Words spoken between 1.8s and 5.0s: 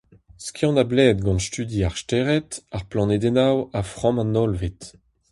ar stered, ar planedennoù ha framm an hollved.